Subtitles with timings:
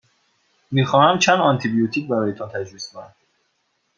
[0.71, 3.13] می خواهمم چند آنتی بیوتیک برایتان تجویز کنم.